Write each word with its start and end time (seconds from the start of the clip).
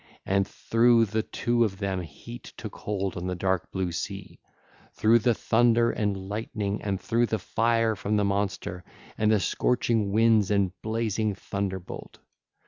And 0.25 0.47
through 0.47 1.05
the 1.05 1.21
two 1.21 1.63
of 1.63 1.77
them 1.77 2.01
heat 2.01 2.53
took 2.57 2.75
hold 2.75 3.15
on 3.15 3.27
the 3.27 3.35
dark 3.35 3.71
blue 3.71 3.91
sea, 3.91 4.39
through 4.93 5.19
the 5.19 5.35
thunder 5.35 5.91
and 5.91 6.27
lightning, 6.27 6.81
and 6.81 6.99
through 6.99 7.27
the 7.27 7.37
fire 7.37 7.95
from 7.95 8.17
the 8.17 8.25
monster, 8.25 8.83
and 9.15 9.31
the 9.31 9.39
scorching 9.39 10.11
winds 10.11 10.49
and 10.49 10.71
blazing 10.81 11.35
thunderbolt. 11.35 12.17